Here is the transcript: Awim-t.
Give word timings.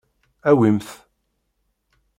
Awim-t. 0.49 0.87